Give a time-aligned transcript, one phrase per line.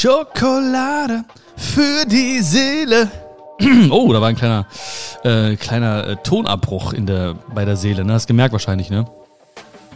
[0.00, 1.24] Schokolade
[1.56, 3.10] für die Seele.
[3.90, 4.66] Oh, da war ein kleiner,
[5.24, 8.04] äh, kleiner äh, Tonabbruch in der, bei der Seele.
[8.04, 8.12] Ne?
[8.12, 9.10] Hast gemerkt wahrscheinlich, ne?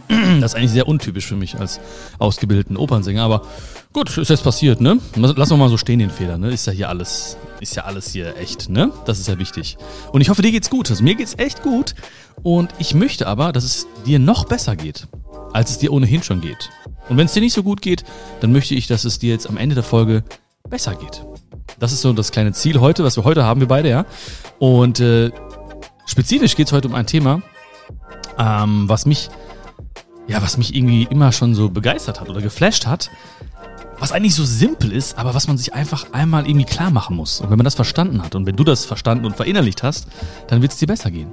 [0.41, 1.79] Das ist eigentlich sehr untypisch für mich als
[2.19, 3.43] ausgebildeten Opernsänger, aber
[3.93, 4.99] gut, ist jetzt passiert, ne?
[5.15, 6.51] Lass wir mal so stehen, den Fehler, ne?
[6.51, 8.91] Ist ja hier alles, ist ja alles hier echt, ne?
[9.05, 9.77] Das ist ja wichtig.
[10.11, 10.89] Und ich hoffe, dir geht's gut.
[10.89, 11.95] Also mir geht's echt gut.
[12.43, 15.07] Und ich möchte aber, dass es dir noch besser geht,
[15.53, 16.69] als es dir ohnehin schon geht.
[17.09, 18.03] Und wenn es dir nicht so gut geht,
[18.41, 20.23] dann möchte ich, dass es dir jetzt am Ende der Folge
[20.69, 21.25] besser geht.
[21.79, 24.05] Das ist so das kleine Ziel heute, was wir heute haben, wir beide, ja.
[24.59, 25.31] Und äh,
[26.05, 27.41] spezifisch geht's heute um ein Thema,
[28.37, 29.29] ähm, was mich
[30.27, 33.09] ja, was mich irgendwie immer schon so begeistert hat oder geflasht hat,
[34.03, 37.39] was eigentlich so simpel ist, aber was man sich einfach einmal irgendwie klar machen muss.
[37.39, 40.09] Und wenn man das verstanden hat und wenn du das verstanden und verinnerlicht hast,
[40.47, 41.31] dann wird es dir besser gehen.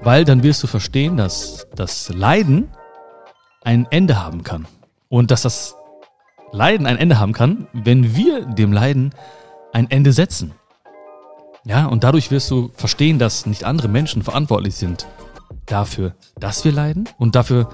[0.00, 2.70] Weil dann wirst du verstehen, dass das Leiden
[3.64, 4.66] ein Ende haben kann.
[5.10, 5.76] Und dass das
[6.52, 9.12] Leiden ein Ende haben kann, wenn wir dem Leiden
[9.74, 10.52] ein Ende setzen.
[11.66, 15.06] Ja, und dadurch wirst du verstehen, dass nicht andere Menschen verantwortlich sind
[15.66, 17.68] dafür, dass wir leiden und dafür,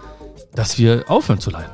[0.53, 1.71] dass wir aufhören zu leiden.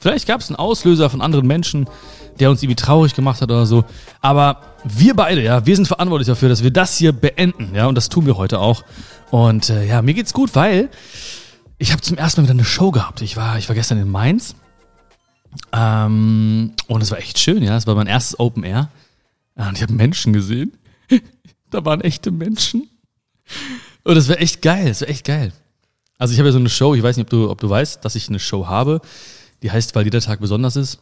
[0.00, 1.88] Vielleicht gab es einen Auslöser von anderen Menschen,
[2.38, 3.84] der uns irgendwie traurig gemacht hat oder so.
[4.20, 7.94] Aber wir beide, ja, wir sind verantwortlich dafür, dass wir das hier beenden, ja, und
[7.94, 8.82] das tun wir heute auch.
[9.30, 10.88] Und äh, ja, mir geht's gut, weil
[11.78, 13.20] ich habe zum ersten Mal wieder eine Show gehabt.
[13.20, 14.54] Ich war, ich war gestern in Mainz
[15.72, 17.76] ähm, und es war echt schön, ja.
[17.76, 18.88] Es war mein erstes Open Air
[19.54, 20.72] und ich habe Menschen gesehen.
[21.70, 22.88] da waren echte Menschen
[24.04, 24.88] und es war echt geil.
[24.88, 25.52] Es war echt geil.
[26.18, 28.04] Also ich habe ja so eine Show, ich weiß nicht, ob du, ob du weißt,
[28.04, 29.00] dass ich eine Show habe,
[29.62, 31.00] die heißt, weil jeder Tag besonders ist.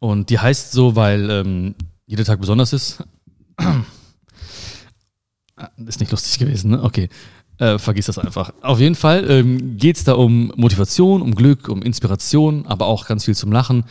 [0.00, 1.74] Und die heißt so, weil ähm,
[2.06, 3.04] jeder Tag besonders ist.
[5.86, 6.82] ist nicht lustig gewesen, ne?
[6.82, 7.08] Okay.
[7.58, 8.52] Äh, vergiss das einfach.
[8.62, 13.06] Auf jeden Fall ähm, geht es da um Motivation, um Glück, um Inspiration, aber auch
[13.06, 13.84] ganz viel zum Lachen.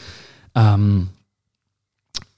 [0.56, 1.10] Ähm,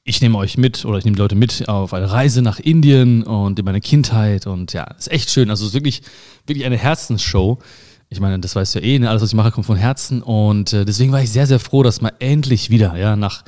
[0.04, 3.22] ich nehme euch mit oder ich nehme die Leute mit auf eine Reise nach Indien
[3.22, 5.52] und in meine Kindheit und ja, ist echt schön.
[5.52, 6.02] Also es ist wirklich,
[6.48, 7.60] wirklich eine Herzensshow.
[8.10, 9.10] Ich meine, das weißt du ja eh, ne?
[9.10, 11.84] alles, was ich mache, kommt von Herzen und äh, deswegen war ich sehr, sehr froh,
[11.84, 13.44] dass mal endlich wieder, ja, nach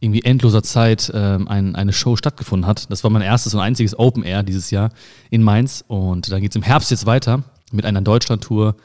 [0.00, 2.90] irgendwie endloser Zeit ähm, ein, eine Show stattgefunden hat.
[2.90, 4.90] Das war mein erstes und einziges Open Air dieses Jahr
[5.30, 8.76] in Mainz und dann geht es im Herbst jetzt weiter mit einer Deutschland-Tour.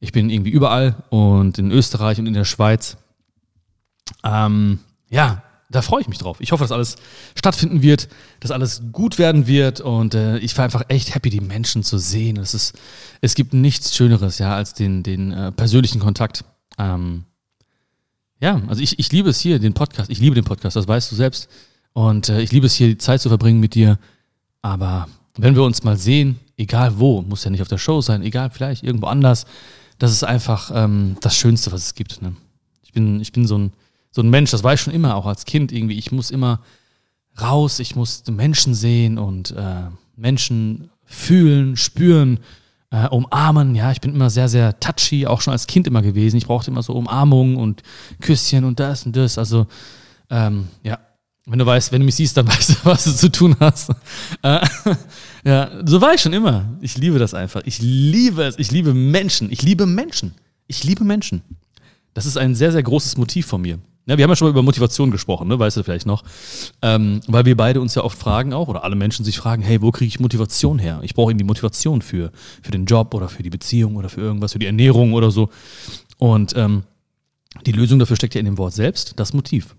[0.00, 2.96] Ich bin irgendwie überall und in Österreich und in der Schweiz.
[4.24, 4.78] Ähm,
[5.10, 6.40] ja, da freue ich mich drauf.
[6.40, 6.96] Ich hoffe, dass alles
[7.34, 8.08] stattfinden wird,
[8.40, 11.98] dass alles gut werden wird und äh, ich war einfach echt happy, die Menschen zu
[11.98, 12.36] sehen.
[12.36, 12.78] Es ist,
[13.20, 16.44] es gibt nichts Schöneres, ja, als den, den äh, persönlichen Kontakt.
[16.78, 17.24] Ähm,
[18.40, 20.10] ja, also ich, ich liebe es hier, den Podcast.
[20.10, 21.48] Ich liebe den Podcast, das weißt du selbst.
[21.92, 23.98] Und äh, ich liebe es hier, die Zeit zu verbringen mit dir.
[24.62, 28.22] Aber wenn wir uns mal sehen, egal wo, muss ja nicht auf der Show sein,
[28.22, 29.46] egal vielleicht irgendwo anders,
[29.98, 32.22] das ist einfach ähm, das Schönste, was es gibt.
[32.22, 32.34] Ne?
[32.82, 33.72] Ich bin, ich bin so ein
[34.12, 35.98] so ein Mensch, das war ich schon immer, auch als Kind irgendwie.
[35.98, 36.60] Ich muss immer
[37.40, 42.40] raus, ich muss Menschen sehen und äh, Menschen fühlen, spüren,
[42.90, 43.74] äh, umarmen.
[43.74, 46.36] Ja, ich bin immer sehr, sehr touchy, auch schon als Kind immer gewesen.
[46.36, 47.82] Ich brauchte immer so Umarmungen und
[48.20, 49.38] Küsschen und das und das.
[49.38, 49.66] Also,
[50.30, 50.98] ähm, ja,
[51.46, 53.90] wenn du weißt, wenn du mich siehst, dann weißt du, was du zu tun hast.
[54.42, 54.60] Äh,
[55.44, 56.68] ja, so war ich schon immer.
[56.82, 57.62] Ich liebe das einfach.
[57.64, 58.58] Ich liebe es.
[58.58, 59.50] Ich liebe Menschen.
[59.50, 60.34] Ich liebe Menschen.
[60.66, 61.42] Ich liebe Menschen.
[62.14, 63.78] Das ist ein sehr, sehr großes Motiv von mir.
[64.06, 65.58] Ja, wir haben ja schon mal über Motivation gesprochen, ne?
[65.58, 66.24] weißt du vielleicht noch.
[66.82, 69.80] Ähm, weil wir beide uns ja oft fragen auch, oder alle Menschen sich fragen, hey,
[69.80, 71.00] wo kriege ich Motivation her?
[71.02, 74.52] Ich brauche irgendwie Motivation für, für den Job oder für die Beziehung oder für irgendwas,
[74.52, 75.50] für die Ernährung oder so.
[76.18, 76.82] Und ähm,
[77.64, 79.76] die Lösung dafür steckt ja in dem Wort selbst, das Motiv.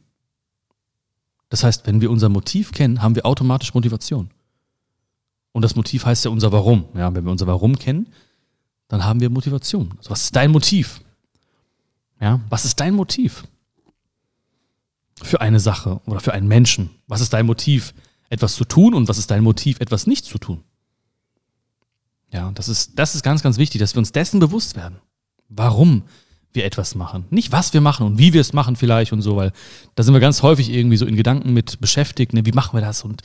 [1.50, 4.30] Das heißt, wenn wir unser Motiv kennen, haben wir automatisch Motivation.
[5.52, 6.86] Und das Motiv heißt ja unser Warum.
[6.96, 8.08] Ja, wenn wir unser Warum kennen,
[8.88, 9.94] dann haben wir Motivation.
[9.98, 11.02] Also was ist dein Motiv?
[12.22, 13.44] Ja, was ist dein Motiv?
[15.22, 16.90] Für eine Sache oder für einen Menschen?
[17.08, 17.94] Was ist dein Motiv,
[18.30, 20.64] etwas zu tun und was ist dein Motiv, etwas nicht zu tun?
[22.32, 24.98] Ja, das ist, das ist ganz, ganz wichtig, dass wir uns dessen bewusst werden.
[25.50, 26.04] Warum
[26.54, 27.26] wir etwas machen.
[27.30, 29.52] Nicht was wir machen und wie wir es machen vielleicht und so, weil
[29.96, 32.46] da sind wir ganz häufig irgendwie so in Gedanken mit beschäftigt, ne?
[32.46, 33.22] wie machen wir das und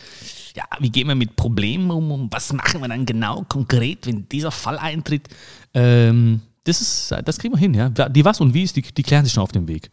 [0.57, 4.29] ja, wie gehen wir mit Problemen um und was machen wir dann genau konkret, wenn
[4.29, 5.29] dieser Fall eintritt.
[5.75, 7.89] Ähm, das ist, das kriegen wir hin, ja.
[7.89, 9.91] Die was und wie ist, die, die klären sich schon auf dem Weg.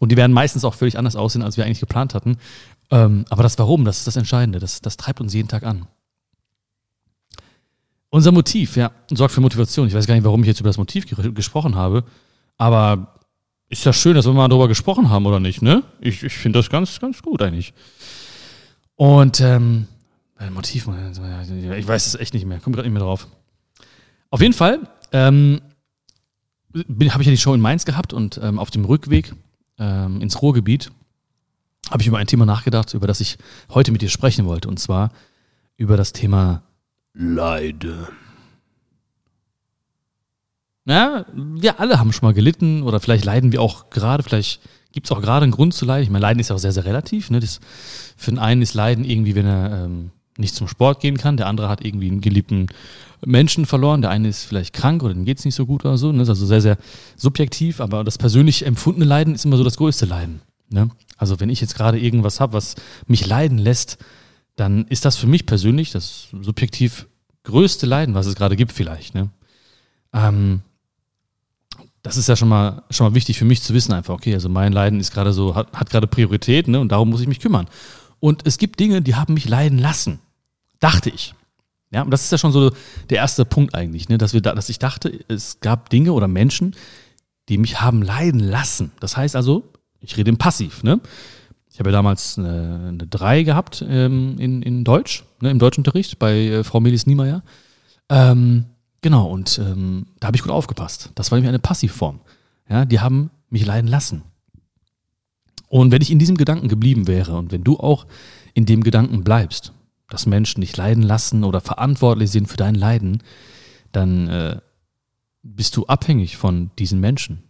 [0.00, 2.38] Und die werden meistens auch völlig anders aussehen, als wir eigentlich geplant hatten.
[2.90, 4.58] Ähm, aber das Warum, das ist das Entscheidende.
[4.58, 5.86] Das, das treibt uns jeden Tag an.
[8.10, 9.88] Unser Motiv, ja, sorgt für Motivation.
[9.88, 12.04] Ich weiß gar nicht, warum ich jetzt über das Motiv ge gesprochen habe,
[12.58, 13.14] aber
[13.70, 15.82] ist ja schön, dass wir mal darüber gesprochen haben, oder nicht, ne?
[15.98, 17.72] Ich, ich finde das ganz, ganz gut eigentlich.
[18.96, 19.88] Und, ähm,
[20.50, 23.28] Motiv, ich weiß es echt nicht mehr, komme gerade nicht mehr drauf.
[24.28, 24.80] Auf jeden Fall,
[25.12, 25.62] ähm,
[26.74, 29.32] habe ich ja die Show in Mainz gehabt und ähm, auf dem Rückweg
[29.82, 30.90] ähm, ins Ruhrgebiet
[31.90, 33.38] habe ich über ein Thema nachgedacht, über das ich
[33.70, 34.68] heute mit dir sprechen wollte.
[34.68, 35.10] Und zwar
[35.76, 36.62] über das Thema
[37.12, 38.06] Leiden.
[40.84, 44.60] Ja, wir alle haben schon mal gelitten oder vielleicht leiden wir auch gerade, vielleicht
[44.92, 46.04] gibt es auch gerade einen Grund zu leiden.
[46.04, 47.30] Ich meine, Leiden ist ja auch sehr, sehr relativ.
[47.30, 47.40] Ne?
[47.40, 47.60] Das,
[48.16, 51.46] für den einen ist Leiden irgendwie, wenn er ähm, nicht zum Sport gehen kann, der
[51.46, 52.66] andere hat irgendwie einen geliebten
[53.24, 55.96] Menschen verloren, der eine ist vielleicht krank oder dem geht es nicht so gut oder
[55.96, 56.10] so.
[56.10, 56.18] Ne?
[56.18, 56.78] Das ist also sehr, sehr
[57.16, 60.40] subjektiv, aber das persönlich empfundene Leiden ist immer so das größte Leiden.
[60.70, 60.90] Ne?
[61.16, 62.74] Also wenn ich jetzt gerade irgendwas habe, was
[63.06, 63.98] mich leiden lässt,
[64.56, 67.06] dann ist das für mich persönlich das subjektiv
[67.44, 69.14] größte Leiden, was es gerade gibt vielleicht.
[69.14, 69.30] Ne?
[70.12, 70.62] Ähm,
[72.02, 74.48] das ist ja schon mal, schon mal wichtig für mich zu wissen einfach, okay, also
[74.48, 77.40] mein Leiden ist gerade so, hat, hat gerade Priorität ne, und darum muss ich mich
[77.40, 77.68] kümmern.
[78.22, 80.20] Und es gibt Dinge, die haben mich leiden lassen,
[80.80, 81.34] dachte ich.
[81.90, 82.70] Ja, und das ist ja schon so
[83.10, 86.28] der erste Punkt eigentlich, ne, dass, wir da, dass ich dachte, es gab Dinge oder
[86.28, 86.74] Menschen,
[87.48, 88.92] die mich haben leiden lassen.
[89.00, 89.64] Das heißt also,
[90.00, 90.82] ich rede im Passiv.
[90.82, 91.00] Ne?
[91.70, 96.18] Ich habe ja damals eine, eine 3 gehabt ähm, in, in Deutsch, ne, im Deutschunterricht
[96.18, 97.42] bei äh, Frau Melis Niemeyer.
[98.08, 98.66] Ähm,
[99.02, 101.10] Genau, und ähm, da habe ich gut aufgepasst.
[101.16, 102.20] Das war nämlich eine Passivform.
[102.68, 104.22] Ja, die haben mich leiden lassen.
[105.72, 108.06] Und wenn ich in diesem Gedanken geblieben wäre und wenn du auch
[108.52, 109.72] in dem Gedanken bleibst,
[110.10, 113.22] dass Menschen dich leiden lassen oder verantwortlich sind für dein Leiden,
[113.90, 114.60] dann äh,
[115.42, 117.42] bist du abhängig von diesen Menschen.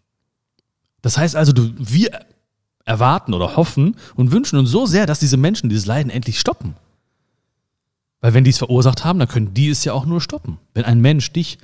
[1.01, 2.25] Das heißt also, du, wir
[2.85, 6.77] erwarten oder hoffen und wünschen uns so sehr, dass diese Menschen dieses Leiden endlich stoppen.
[8.21, 10.59] Weil wenn die es verursacht haben, dann können die es ja auch nur stoppen.
[10.75, 11.59] Wenn ein Mensch dich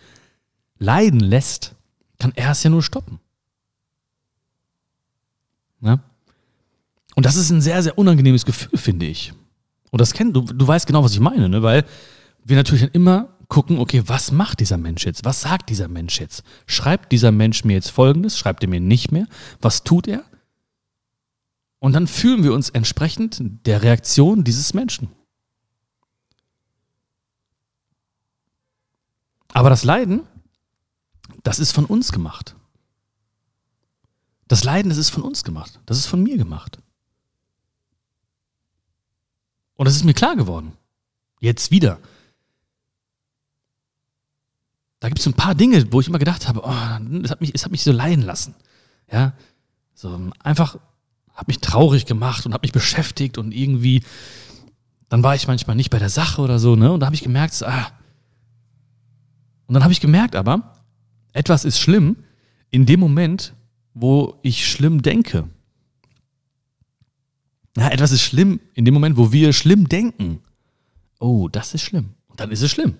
[0.81, 1.77] leiden lässt,
[2.19, 3.21] kann er es ja nur stoppen.
[5.83, 6.01] Ja?
[7.19, 9.33] Und das ist ein sehr, sehr unangenehmes Gefühl, finde ich.
[9.91, 11.65] Und das kennt du, du weißt genau, was ich meine, ne?
[11.65, 11.85] weil
[12.45, 15.25] wir natürlich dann immer gucken, okay, was macht dieser Mensch jetzt?
[15.25, 16.45] Was sagt dieser Mensch jetzt?
[16.67, 18.39] Schreibt dieser Mensch mir jetzt Folgendes?
[18.39, 19.27] Schreibt er mir nicht mehr?
[19.61, 20.23] Was tut er?
[21.81, 25.09] Und dann fühlen wir uns entsprechend der Reaktion dieses Menschen.
[29.53, 30.21] Aber das Leiden,
[31.43, 32.55] das ist von uns gemacht.
[34.47, 35.81] Das Leiden, das ist von uns gemacht.
[35.85, 36.79] Das ist von mir gemacht.
[39.79, 40.73] Und das ist mir klar geworden.
[41.41, 42.01] Jetzt wieder.
[44.99, 47.53] Da gibt es ein paar Dinge, wo ich immer gedacht habe, oh, es, hat mich,
[47.55, 48.57] es hat mich so leiden lassen.
[49.11, 49.35] Ja,
[49.95, 50.79] so einfach
[51.33, 54.03] hat mich traurig gemacht und hat mich beschäftigt und irgendwie,
[55.09, 56.91] dann war ich manchmal nicht bei der Sache oder so, ne?
[56.91, 57.93] Und da habe ich gemerkt, ah,
[59.69, 60.75] und dann habe ich gemerkt aber,
[61.33, 62.17] etwas ist schlimm
[62.71, 63.55] in dem Moment,
[63.95, 65.49] wo ich schlimm denke.
[67.79, 70.41] Ja, etwas ist schlimm in dem Moment, wo wir schlimm denken.
[71.21, 72.15] Oh, das ist schlimm.
[72.27, 72.97] Und dann ist es schlimm.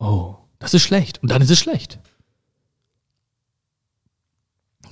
[0.00, 1.22] Oh, das ist schlecht.
[1.22, 2.00] Und dann ist es schlecht.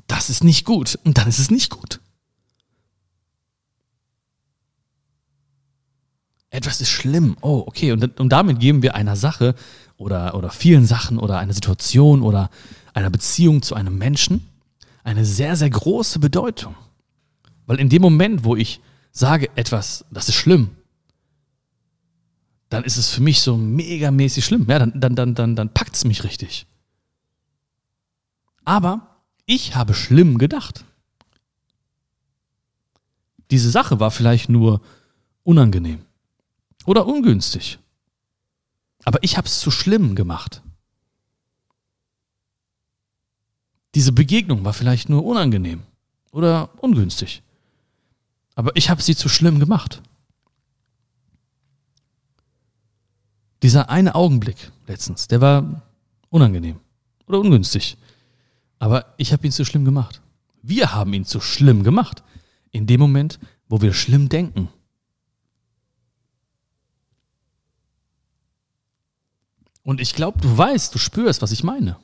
[0.06, 0.96] Das ist nicht gut.
[1.02, 2.00] Und dann ist es nicht gut.
[6.50, 7.36] Etwas ist schlimm.
[7.40, 7.90] Oh, okay.
[7.90, 9.56] Und, und damit geben wir einer Sache
[9.96, 12.50] oder, oder vielen Sachen oder einer Situation oder
[12.94, 14.48] einer Beziehung zu einem Menschen
[15.02, 16.76] eine sehr, sehr große Bedeutung.
[17.66, 18.80] Weil in dem Moment, wo ich
[19.12, 20.70] sage etwas, das ist schlimm,
[22.68, 24.66] dann ist es für mich so megamäßig schlimm.
[24.68, 26.66] Ja, dann, dann, dann, dann, dann packt es mich richtig.
[28.64, 30.84] Aber ich habe schlimm gedacht.
[33.50, 34.80] Diese Sache war vielleicht nur
[35.44, 36.04] unangenehm
[36.84, 37.78] oder ungünstig.
[39.04, 40.62] Aber ich habe es zu schlimm gemacht.
[43.94, 45.84] Diese Begegnung war vielleicht nur unangenehm
[46.32, 47.42] oder ungünstig.
[48.56, 50.02] Aber ich habe sie zu schlimm gemacht.
[53.62, 55.82] Dieser eine Augenblick letztens, der war
[56.30, 56.80] unangenehm
[57.26, 57.96] oder ungünstig.
[58.78, 60.22] Aber ich habe ihn zu schlimm gemacht.
[60.62, 62.24] Wir haben ihn zu schlimm gemacht.
[62.70, 64.68] In dem Moment, wo wir schlimm denken.
[69.82, 71.98] Und ich glaube, du weißt, du spürst, was ich meine.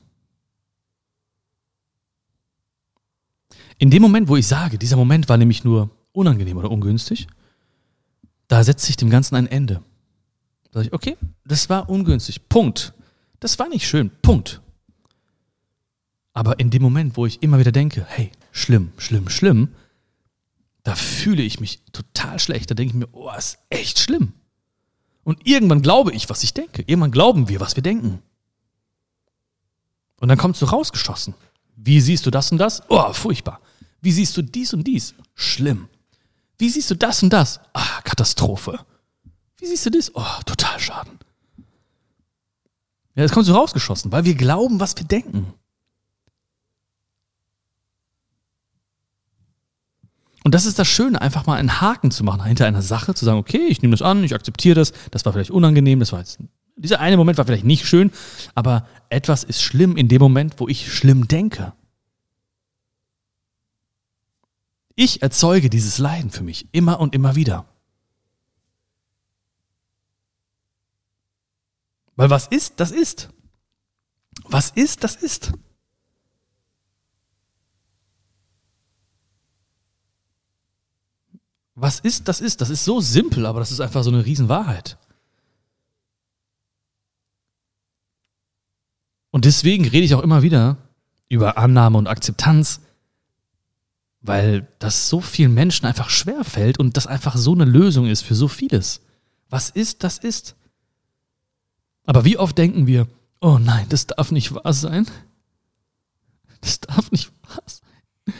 [3.78, 7.26] In dem Moment, wo ich sage, dieser Moment war nämlich nur unangenehm oder ungünstig,
[8.49, 9.83] da setzt sich dem Ganzen ein Ende.
[10.64, 12.49] Da sage ich, okay, das war ungünstig.
[12.49, 12.95] Punkt.
[13.40, 14.11] Das war nicht schön.
[14.23, 14.61] Punkt.
[16.35, 19.75] Aber in dem Moment, wo ich immer wieder denke, hey, schlimm, schlimm, schlimm,
[20.83, 22.71] da fühle ich mich total schlecht.
[22.71, 24.33] Da denke ich mir, oh, ist echt schlimm.
[25.25, 26.83] Und irgendwann glaube ich, was ich denke.
[26.87, 28.21] Irgendwann glauben wir, was wir denken.
[30.21, 31.35] Und dann kommst du rausgeschossen.
[31.76, 32.83] Wie siehst du das und das?
[32.88, 33.61] Oh, furchtbar.
[34.00, 35.14] Wie siehst du dies und dies?
[35.35, 35.88] Schlimm.
[36.62, 37.59] Wie siehst du das und das?
[37.73, 38.78] Ah, Katastrophe.
[39.59, 40.12] Wie siehst du das?
[40.14, 41.19] Oh, total Schaden.
[43.16, 45.54] Ja, jetzt kommst du rausgeschossen, weil wir glauben, was wir denken.
[50.45, 53.25] Und das ist das Schöne, einfach mal einen Haken zu machen hinter einer Sache, zu
[53.25, 56.21] sagen, okay, ich nehme das an, ich akzeptiere das, das war vielleicht unangenehm, das war
[56.21, 56.38] jetzt,
[56.76, 58.12] dieser eine Moment war vielleicht nicht schön,
[58.54, 61.73] aber etwas ist schlimm in dem Moment, wo ich schlimm denke.
[64.94, 67.66] Ich erzeuge dieses Leiden für mich immer und immer wieder.
[72.16, 73.30] Weil was ist, das ist.
[74.44, 75.52] Was ist, das ist.
[81.75, 82.61] Was ist, das ist.
[82.61, 84.99] Das ist so simpel, aber das ist einfach so eine Riesenwahrheit.
[89.30, 90.76] Und deswegen rede ich auch immer wieder
[91.30, 92.82] über Annahme und Akzeptanz,
[94.23, 98.23] weil das so vielen Menschen einfach schwer fällt und das einfach so eine Lösung ist
[98.23, 99.00] für so vieles.
[99.50, 100.55] Was ist, das ist.
[102.05, 103.09] Aber wie oft denken wir,
[103.41, 105.07] oh nein, das darf nicht wahr sein.
[106.61, 108.35] Das darf nicht wahr sein.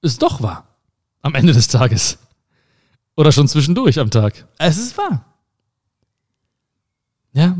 [0.00, 0.66] Ist doch wahr.
[1.20, 2.18] Am Ende des Tages.
[3.14, 4.46] Oder schon zwischendurch am Tag.
[4.58, 5.24] Es ist wahr.
[7.34, 7.56] Ja.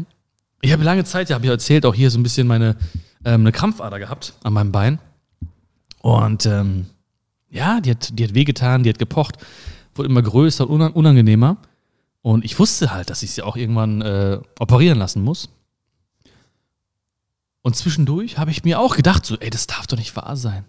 [0.60, 2.76] Ich habe lange Zeit, ja, habe ich erzählt, auch hier so ein bisschen meine
[3.24, 4.98] ähm, eine Krampfader gehabt an meinem Bein.
[6.02, 6.86] Und ähm,
[7.48, 9.36] ja, die hat, die hat wehgetan, die hat gepocht,
[9.94, 11.56] wurde immer größer und unangenehmer.
[12.22, 15.48] Und ich wusste halt, dass ich sie auch irgendwann äh, operieren lassen muss.
[17.62, 20.64] Und zwischendurch habe ich mir auch gedacht, so, ey, das darf doch nicht wahr sein.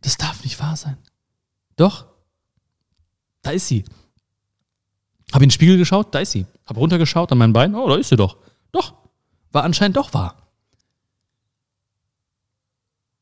[0.00, 0.98] Das darf nicht wahr sein.
[1.76, 2.06] Doch.
[3.42, 3.84] Da ist sie.
[5.32, 6.46] Habe in den Spiegel geschaut, da ist sie.
[6.66, 8.38] Habe runtergeschaut an mein Bein, oh, da ist sie doch.
[8.72, 8.94] Doch.
[9.52, 10.47] War anscheinend doch wahr.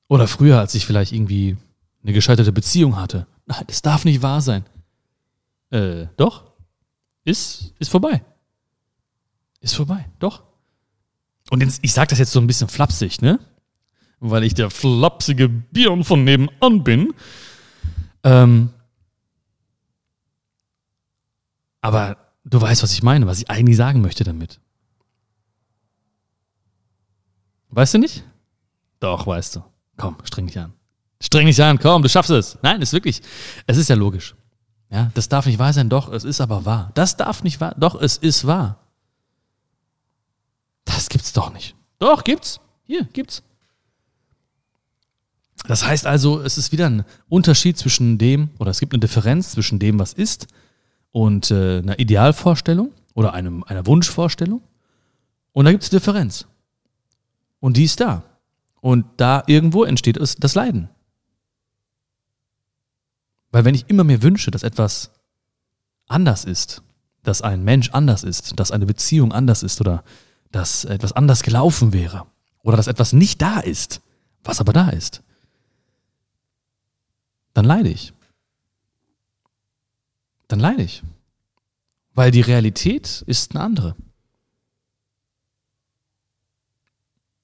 [0.09, 1.57] Oder früher, als ich vielleicht irgendwie
[2.03, 3.27] eine gescheiterte Beziehung hatte.
[3.47, 4.65] Nein, das darf nicht wahr sein.
[5.71, 6.53] Äh, doch.
[7.25, 8.25] Ist, ist vorbei.
[9.61, 10.45] Ist vorbei, doch.
[11.51, 13.41] Und ich sage das jetzt so ein bisschen flapsig, ne?
[14.21, 17.13] Weil ich der flapsige Björn von nebenan bin.
[18.23, 18.71] Ähm,
[21.81, 24.61] aber du weißt, was ich meine, was ich eigentlich sagen möchte damit.
[27.71, 28.25] Weißt du nicht?
[29.01, 29.65] Doch, weißt du.
[29.97, 30.73] Komm, streng dich an.
[31.21, 32.59] Streng dich an, komm, du schaffst es.
[32.62, 33.23] Nein, ist wirklich,
[33.67, 34.35] es ist ja logisch.
[34.91, 36.93] Ja, das darf nicht wahr sein, doch, es ist aber wahr.
[36.95, 38.79] Das darf nicht wahr, doch, es ist wahr.
[40.85, 41.75] Das gibt's doch nicht.
[41.99, 42.61] Doch, gibt's.
[42.85, 43.43] Hier, gibt's.
[45.67, 49.53] Das heißt also, es ist wieder ein Unterschied zwischen dem, oder es gibt eine Differenz
[49.53, 50.47] zwischen dem, was ist,
[51.11, 54.62] und äh, einer Idealvorstellung oder einem, einer Wunschvorstellung.
[55.53, 56.47] Und da gibt es Differenz.
[57.59, 58.23] Und die ist da.
[58.87, 60.88] Und da irgendwo entsteht das Leiden.
[63.50, 65.11] Weil wenn ich immer mir wünsche, dass etwas
[66.07, 66.83] anders ist,
[67.25, 70.05] dass ein Mensch anders ist, dass eine Beziehung anders ist oder
[70.52, 72.28] dass etwas anders gelaufen wäre
[72.62, 74.02] oder dass etwas nicht da ist,
[74.45, 75.21] was aber da ist,
[77.55, 78.12] dann leide ich.
[80.47, 81.02] Dann leide ich.
[82.14, 83.97] Weil die Realität ist eine andere.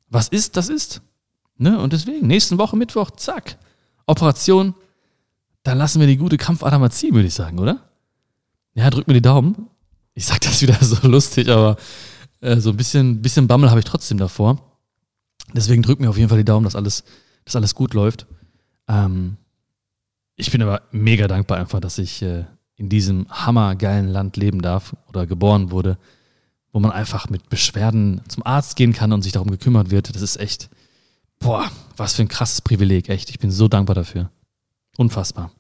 [0.09, 1.03] Was ist, das ist.
[1.63, 1.79] Ne?
[1.79, 3.57] Und deswegen, nächsten Woche Mittwoch, zack,
[4.07, 4.75] Operation,
[5.63, 7.89] dann lassen wir die gute Kampfader mal ziehen, würde ich sagen, oder?
[8.75, 9.69] Ja, drück mir die Daumen.
[10.15, 11.77] Ich sag das wieder so lustig, aber
[12.41, 14.61] äh, so ein bisschen, bisschen Bammel habe ich trotzdem davor.
[15.53, 17.05] Deswegen drück mir auf jeden Fall die Daumen, dass alles,
[17.45, 18.27] dass alles gut läuft.
[18.89, 19.37] Ähm,
[20.37, 22.45] ich bin aber mega dankbar einfach, dass ich äh,
[22.77, 25.99] in diesem hammergeilen Land leben darf oder geboren wurde,
[26.73, 30.13] wo man einfach mit Beschwerden zum Arzt gehen kann und sich darum gekümmert wird.
[30.15, 30.71] Das ist echt,
[31.43, 33.31] boah, was für ein krasses Privileg, echt.
[33.31, 34.31] Ich bin so dankbar dafür.
[34.97, 35.51] Unfassbar.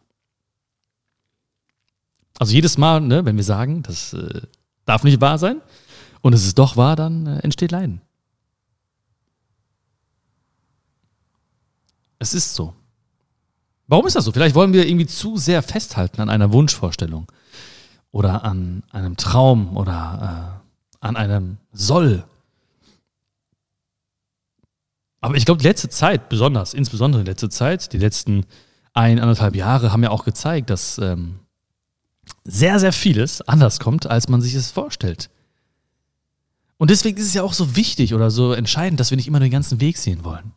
[2.38, 4.40] Also jedes Mal, ne, wenn wir sagen, das äh,
[4.84, 5.60] darf nicht wahr sein
[6.22, 8.00] und es ist doch wahr, dann äh, entsteht Leiden.
[12.18, 12.72] Es ist so.
[13.88, 14.32] Warum ist das so?
[14.32, 17.30] Vielleicht wollen wir irgendwie zu sehr festhalten an einer Wunschvorstellung
[18.10, 20.60] oder an einem Traum oder
[21.02, 22.24] äh, an einem Soll.
[25.22, 28.44] Aber ich glaube, die letzte Zeit, besonders, insbesondere die letzte Zeit, die letzten
[28.92, 31.38] ein, anderthalb Jahre haben ja auch gezeigt, dass ähm,
[32.44, 35.30] sehr, sehr vieles anders kommt, als man sich es vorstellt.
[36.76, 39.38] Und deswegen ist es ja auch so wichtig oder so entscheidend, dass wir nicht immer
[39.38, 40.52] den ganzen Weg sehen wollen.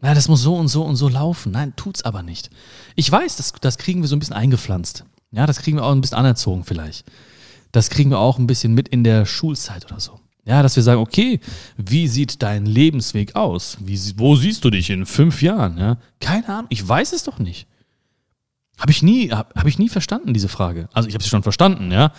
[0.00, 1.52] Na, das muss so und so und so laufen.
[1.52, 2.50] Nein, tut's aber nicht.
[2.96, 5.04] Ich weiß, das, das kriegen wir so ein bisschen eingepflanzt.
[5.30, 7.04] Ja, das kriegen wir auch ein bisschen anerzogen vielleicht.
[7.72, 10.18] Das kriegen wir auch ein bisschen mit in der Schulzeit oder so.
[10.44, 11.38] Ja, dass wir sagen, okay,
[11.76, 13.76] wie sieht dein Lebensweg aus?
[13.80, 15.78] Wie, wo siehst du dich in fünf Jahren?
[15.78, 15.98] Ja?
[16.20, 17.68] Keine Ahnung, ich weiß es doch nicht.
[18.78, 20.88] Habe ich nie, habe hab ich nie verstanden, diese Frage.
[20.92, 22.12] Also ich habe sie schon verstanden, ja,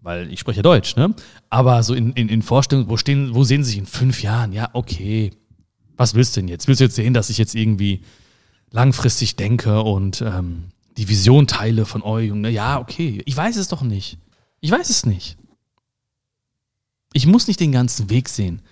[0.00, 1.14] weil ich spreche Deutsch, ne?
[1.50, 4.52] Aber so in, in, in Vorstellungen, wo, stehen, wo sehen sie sich in fünf Jahren?
[4.52, 5.32] Ja, okay.
[5.96, 6.68] Was willst du denn jetzt?
[6.68, 8.02] Willst du jetzt sehen, dass ich jetzt irgendwie
[8.70, 12.30] langfristig denke und ähm, die Vision teile von euch.
[12.30, 14.18] Und ja, okay, ich weiß es doch nicht.
[14.60, 15.36] Ich weiß es nicht.
[17.18, 18.62] Ich muss nicht den ganzen Weg sehen.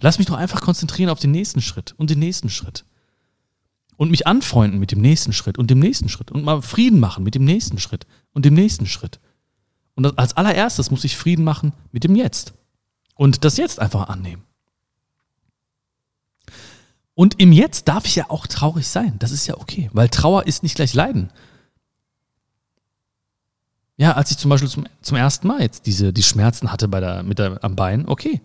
[0.00, 2.84] Lass mich doch einfach konzentrieren auf den nächsten Schritt und den nächsten Schritt.
[3.96, 6.32] Und mich anfreunden mit dem nächsten Schritt und dem nächsten Schritt.
[6.32, 9.20] Und mal Frieden machen mit dem nächsten Schritt und dem nächsten Schritt.
[9.94, 12.54] Und als allererstes muss ich Frieden machen mit dem Jetzt.
[13.14, 14.42] Und das Jetzt einfach annehmen.
[17.14, 19.20] Und im Jetzt darf ich ja auch traurig sein.
[19.20, 21.30] Das ist ja okay, weil Trauer ist nicht gleich Leiden.
[23.96, 27.00] Ja, als ich zum Beispiel zum, zum ersten Mal jetzt diese, die Schmerzen hatte bei
[27.00, 28.40] der, mit der, am Bein, okay.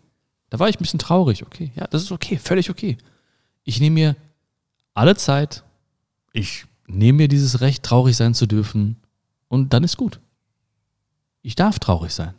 [0.49, 1.71] Da war ich ein bisschen traurig, okay.
[1.75, 2.97] Ja, das ist okay, völlig okay.
[3.63, 4.15] Ich nehme mir
[4.93, 5.63] alle Zeit,
[6.33, 8.97] ich nehme mir dieses Recht, traurig sein zu dürfen
[9.47, 10.19] und dann ist gut.
[11.41, 12.33] Ich darf traurig sein.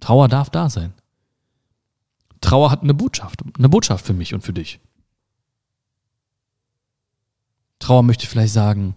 [0.00, 0.92] Trauer darf da sein.
[2.40, 4.80] Trauer hat eine Botschaft, eine Botschaft für mich und für dich.
[7.78, 8.94] Trauer möchte vielleicht sagen,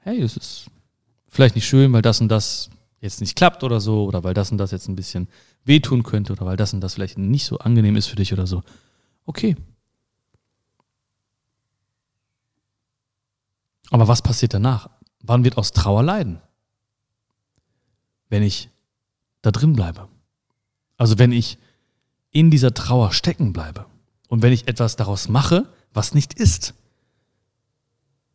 [0.00, 0.70] hey, es ist
[1.34, 4.52] vielleicht nicht schön, weil das und das jetzt nicht klappt oder so, oder weil das
[4.52, 5.28] und das jetzt ein bisschen
[5.64, 8.46] wehtun könnte, oder weil das und das vielleicht nicht so angenehm ist für dich oder
[8.46, 8.62] so.
[9.26, 9.56] Okay.
[13.90, 14.88] Aber was passiert danach?
[15.20, 16.40] Wann wird aus Trauer leiden?
[18.28, 18.70] Wenn ich
[19.42, 20.08] da drin bleibe.
[20.96, 21.58] Also wenn ich
[22.30, 23.86] in dieser Trauer stecken bleibe
[24.28, 26.74] und wenn ich etwas daraus mache, was nicht ist.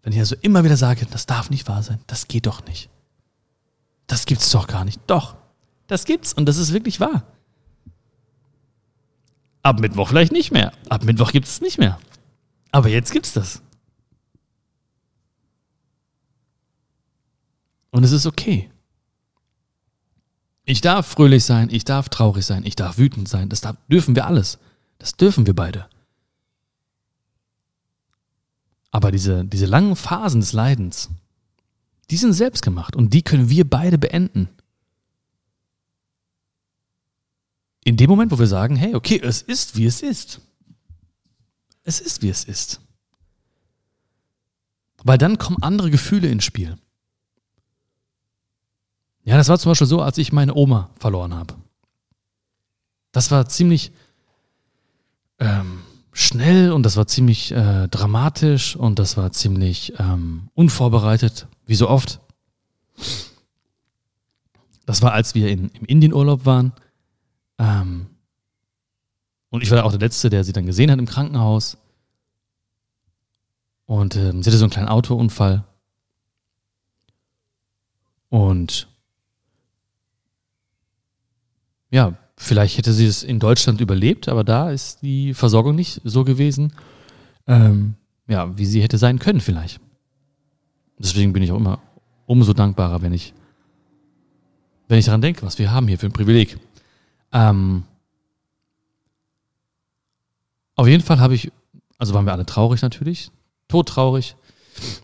[0.02, 2.90] Wenn ich also immer wieder sage, das darf nicht wahr sein, das geht doch nicht.
[4.08, 5.00] Das gibt's doch gar nicht.
[5.08, 5.36] Doch,
[5.88, 7.24] das gibt's und das ist wirklich wahr.
[9.62, 10.72] Ab Mittwoch vielleicht nicht mehr.
[10.88, 12.00] Ab Mittwoch gibt es nicht mehr.
[12.72, 13.62] Aber jetzt gibt's das.
[17.92, 18.70] Und es ist okay.
[20.66, 23.50] Ich darf fröhlich sein, ich darf traurig sein, ich darf wütend sein.
[23.50, 24.60] Das darf, dürfen wir alles.
[25.00, 25.88] Das dürfen wir beide.
[28.92, 31.10] Aber diese, diese langen Phasen des Leidens,
[32.10, 34.50] die sind selbst gemacht und die können wir beide beenden.
[37.84, 40.42] In dem Moment, wo wir sagen, hey, okay, es ist, wie es ist.
[41.84, 42.82] Es ist, wie es ist.
[45.04, 46.78] Weil dann kommen andere Gefühle ins Spiel.
[49.24, 51.56] Ja, das war zum Beispiel so, als ich meine Oma verloren habe.
[53.12, 53.92] Das war ziemlich
[55.40, 61.76] ähm, schnell und das war ziemlich äh, dramatisch und das war ziemlich ähm, unvorbereitet, wie
[61.76, 62.20] so oft.
[64.86, 66.74] Das war, als wir in, im Indienurlaub waren.
[67.58, 68.08] Ähm,
[69.50, 71.78] und ich war auch der Letzte, der sie dann gesehen hat im Krankenhaus.
[73.86, 75.64] Und ähm, sie hatte so einen kleinen Autounfall.
[78.30, 78.88] Und
[81.90, 86.24] ja, Vielleicht hätte sie es in Deutschland überlebt, aber da ist die Versorgung nicht so
[86.24, 86.72] gewesen,
[87.48, 87.96] ähm,
[88.30, 89.82] ja, wie sie hätte sein können vielleicht.
[90.98, 91.82] Deswegen bin ich auch immer
[92.28, 93.34] umso dankbarer, wenn ich,
[94.88, 96.58] wenn ich daran denke, was wir haben hier für ein Privileg.
[97.34, 97.84] Ähm,
[100.76, 101.52] auf jeden Fall habe ich,
[101.98, 103.32] also waren wir alle traurig natürlich,
[103.68, 104.38] todtraurig,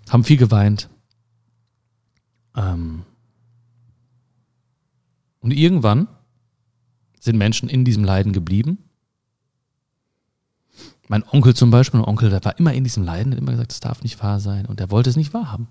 [0.09, 0.87] haben viel geweint.
[2.55, 3.03] Ähm,
[5.41, 6.07] und irgendwann
[7.25, 8.77] sind Menschen in diesem Leiden geblieben.
[11.07, 13.71] Mein Onkel zum Beispiel, mein Onkel, der war immer in diesem Leiden, hat immer gesagt,
[13.71, 15.67] das darf nicht wahr sein und er wollte es nicht wahrhaben.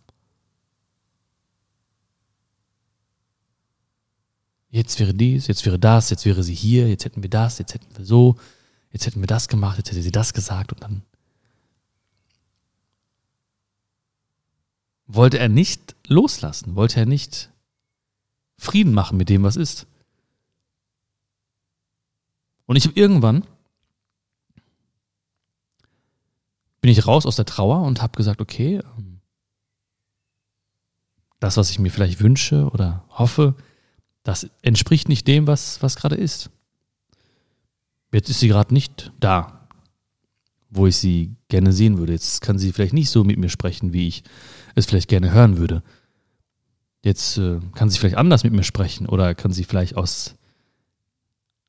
[4.70, 7.74] Jetzt wäre dies, jetzt wäre das, jetzt wäre sie hier, jetzt hätten wir das, jetzt
[7.74, 8.36] hätten wir so,
[8.90, 11.02] jetzt hätten wir das gemacht, jetzt hätte sie das gesagt und dann
[15.06, 17.50] wollte er nicht loslassen, wollte er nicht
[18.56, 19.86] Frieden machen mit dem, was ist.
[22.66, 23.44] Und ich habe irgendwann
[26.80, 29.20] bin ich raus aus der Trauer und habe gesagt, okay, ähm,
[31.40, 33.54] das, was ich mir vielleicht wünsche oder hoffe,
[34.22, 36.50] das entspricht nicht dem, was, was gerade ist.
[38.12, 39.66] Jetzt ist sie gerade nicht da,
[40.70, 42.12] wo ich sie gerne sehen würde.
[42.12, 44.22] Jetzt kann sie vielleicht nicht so mit mir sprechen, wie ich
[44.74, 45.82] es vielleicht gerne hören würde.
[47.02, 50.36] Jetzt äh, kann sie vielleicht anders mit mir sprechen oder kann sie vielleicht aus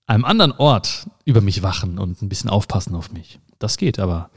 [0.07, 3.39] einem anderen Ort über mich wachen und ein bisschen aufpassen auf mich.
[3.59, 4.29] Das geht, aber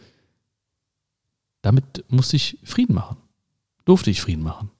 [1.62, 3.16] damit musste ich Frieden machen.
[3.85, 4.70] Durfte ich Frieden machen.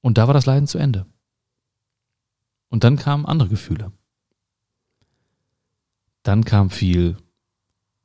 [0.00, 1.06] Und da war das Leiden zu Ende.
[2.68, 3.92] Und dann kamen andere Gefühle.
[6.22, 7.16] Dann kam viel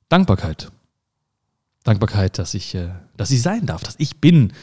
[0.10, 0.72] Dankbarkeit.
[1.84, 4.54] Dankbarkeit, dass ich, äh, dass ich sein darf, dass ich bin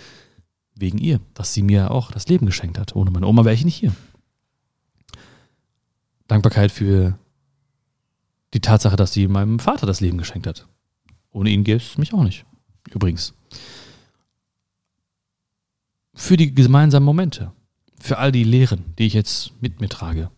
[0.74, 2.96] wegen ihr, dass sie mir auch das Leben geschenkt hat.
[2.96, 3.94] Ohne meine Oma wäre ich nicht hier.
[6.28, 7.18] Dankbarkeit für
[8.54, 10.66] die Tatsache, dass sie meinem Vater das Leben geschenkt hat.
[11.30, 12.44] Ohne ihn gäbe es mich auch nicht.
[12.90, 13.35] übrigens.
[16.14, 17.52] Für die gemeinsamen Momente.
[17.98, 20.30] Für all die Lehren, die ich jetzt mit mir trage.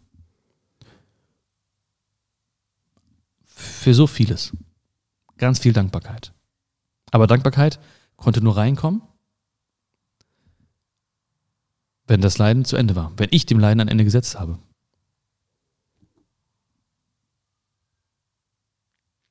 [3.45, 4.53] Für so vieles.
[5.39, 6.33] Ganz viel Dankbarkeit.
[7.11, 7.81] Aber Dankbarkeit
[8.17, 9.03] konnte nur reinkommen,
[12.07, 14.59] wenn das Leiden zu Ende war, wenn ich dem Leiden ein Ende gesetzt habe.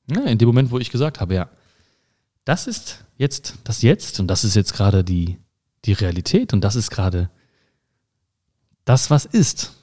[0.08, 1.50] Ja, in dem Moment, wo ich gesagt habe, ja,
[2.46, 5.40] das ist jetzt das Jetzt und das ist jetzt gerade die,
[5.86, 7.30] die Realität und das ist gerade
[8.86, 9.74] das, was ist.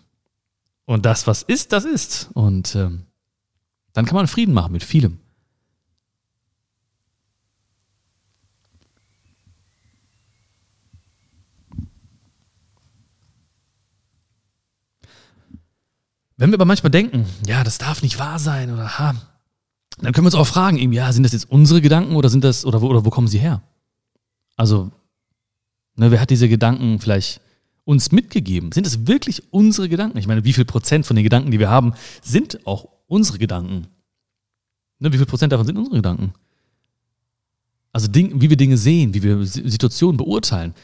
[0.85, 2.31] Und das, was ist, das ist.
[2.35, 3.07] Und ähm,
[3.93, 5.21] dann kann man Frieden machen mit vielem.
[16.37, 19.15] Wenn wir aber manchmal denken, ja, das darf nicht wahr sein oder ha,
[19.99, 22.45] dann können wir uns auch fragen, eben, ja, sind das jetzt unsere Gedanken oder sind
[22.45, 23.63] das, oder wo, oder wo kommen sie her?
[24.57, 24.91] Also,
[25.97, 27.41] ne, wer hat diese Gedanken vielleicht
[27.85, 28.73] uns mitgegeben?
[28.73, 30.19] Sind es wirklich unsere Gedanken?
[30.19, 33.89] Ich meine, wie viel Prozent von den Gedanken, die wir haben, sind auch unsere Gedanken?
[34.99, 36.33] Ne, wie viel Prozent davon sind unsere Gedanken?
[37.93, 40.75] Also, Ding, wie wir Dinge sehen, wie wir Situationen beurteilen,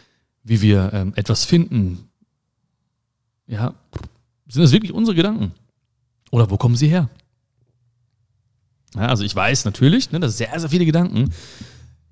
[0.42, 2.09] wie wir ähm, etwas finden.
[3.47, 3.75] Ja,
[4.49, 5.53] sind das wirklich unsere Gedanken?
[6.31, 7.09] Oder wo kommen sie her?
[8.96, 11.32] Ja, also ich weiß natürlich, ne, dass sehr, sehr viele Gedanken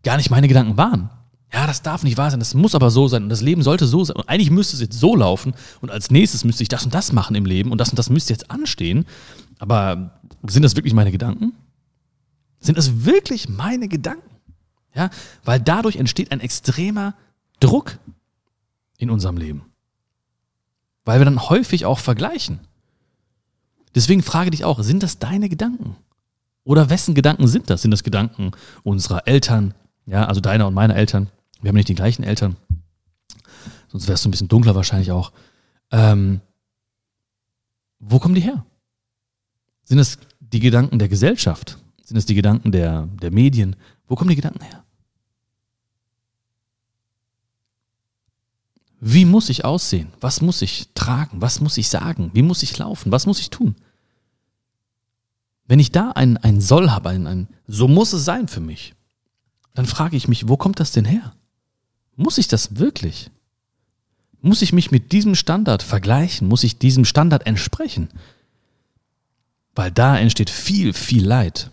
[0.02, 1.10] gar nicht meine Gedanken waren.
[1.52, 3.86] Ja, das darf nicht wahr sein, das muss aber so sein und das Leben sollte
[3.86, 4.16] so sein.
[4.16, 7.12] Und eigentlich müsste es jetzt so laufen und als nächstes müsste ich das und das
[7.12, 9.06] machen im Leben und das und das müsste jetzt anstehen.
[9.58, 11.52] Aber sind das wirklich meine Gedanken?
[12.58, 14.28] Sind das wirklich meine Gedanken?
[14.94, 15.10] Ja,
[15.44, 17.14] weil dadurch entsteht ein extremer
[17.60, 17.98] Druck
[18.98, 19.62] in unserem Leben.
[21.04, 22.60] Weil wir dann häufig auch vergleichen.
[23.94, 25.96] Deswegen frage dich auch, sind das deine Gedanken?
[26.64, 27.82] Oder wessen Gedanken sind das?
[27.82, 29.74] Sind das Gedanken unserer Eltern?
[30.06, 31.28] Ja, also deiner und meiner Eltern.
[31.60, 32.56] Wir haben nicht die gleichen Eltern.
[33.88, 35.32] Sonst es so ein bisschen dunkler wahrscheinlich auch.
[35.90, 36.40] Ähm,
[38.00, 38.64] wo kommen die her?
[39.84, 41.78] Sind es die Gedanken der Gesellschaft?
[42.02, 43.76] Sind es die Gedanken der, der Medien?
[44.06, 44.84] Wo kommen die Gedanken her?
[49.00, 50.08] Wie muss ich aussehen?
[50.20, 51.40] Was muss ich tragen?
[51.40, 52.30] Was muss ich sagen?
[52.32, 53.12] Wie muss ich laufen?
[53.12, 53.76] Was muss ich tun?
[55.66, 58.94] Wenn ich da ein, ein Soll habe, ein, ein So muss es sein für mich,
[59.74, 61.34] dann frage ich mich, wo kommt das denn her?
[62.16, 63.30] Muss ich das wirklich?
[64.40, 66.46] Muss ich mich mit diesem Standard vergleichen?
[66.48, 68.08] Muss ich diesem Standard entsprechen?
[69.74, 71.70] Weil da entsteht viel, viel Leid.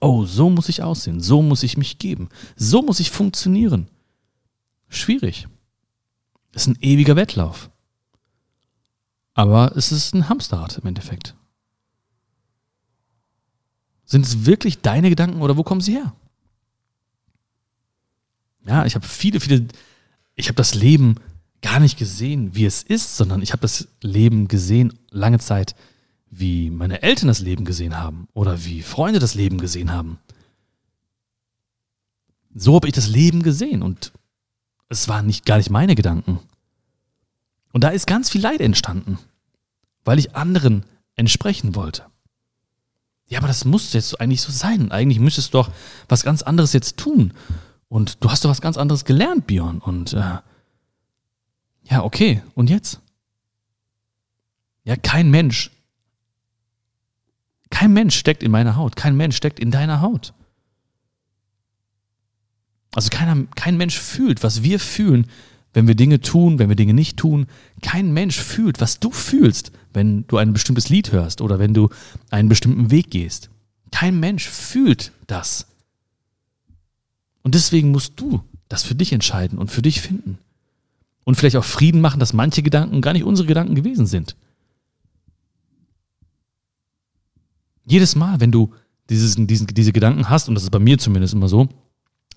[0.00, 3.88] Oh, so muss ich aussehen, so muss ich mich geben, so muss ich funktionieren.
[4.88, 5.46] Schwierig.
[6.52, 7.70] Es ist ein ewiger Wettlauf.
[9.34, 11.34] Aber es ist ein Hamsterrad im Endeffekt.
[14.06, 16.14] Sind es wirklich deine Gedanken oder wo kommen sie her?
[18.64, 19.66] Ja, ich habe viele, viele,
[20.34, 21.16] ich habe das Leben
[21.60, 25.74] gar nicht gesehen, wie es ist, sondern ich habe das Leben gesehen lange Zeit,
[26.30, 30.18] wie meine Eltern das Leben gesehen haben oder wie Freunde das Leben gesehen haben.
[32.54, 34.12] So habe ich das Leben gesehen und
[34.88, 36.38] es waren nicht gar nicht meine Gedanken.
[37.72, 39.18] Und da ist ganz viel Leid entstanden,
[40.04, 40.84] weil ich anderen
[41.16, 42.06] entsprechen wollte.
[43.28, 44.92] Ja, aber das muss jetzt eigentlich so sein.
[44.92, 45.70] Eigentlich müsstest du doch
[46.08, 47.32] was ganz anderes jetzt tun.
[47.88, 49.78] Und du hast doch was ganz anderes gelernt, Björn.
[49.78, 50.38] Und äh,
[51.84, 52.42] ja, okay.
[52.54, 53.00] Und jetzt?
[54.84, 55.72] Ja, kein Mensch.
[57.70, 58.94] Kein Mensch steckt in meiner Haut.
[58.94, 60.32] Kein Mensch steckt in deiner Haut.
[62.94, 65.26] Also keiner, kein Mensch fühlt, was wir fühlen,
[65.74, 67.46] wenn wir Dinge tun, wenn wir Dinge nicht tun.
[67.82, 71.88] Kein Mensch fühlt, was du fühlst, wenn du ein bestimmtes Lied hörst oder wenn du
[72.30, 73.50] einen bestimmten Weg gehst.
[73.90, 75.66] Kein Mensch fühlt das.
[77.42, 80.38] Und deswegen musst du das für dich entscheiden und für dich finden.
[81.24, 84.36] Und vielleicht auch Frieden machen, dass manche Gedanken gar nicht unsere Gedanken gewesen sind.
[87.84, 88.74] Jedes Mal, wenn du
[89.08, 91.68] dieses, diesen, diese Gedanken hast, und das ist bei mir zumindest immer so,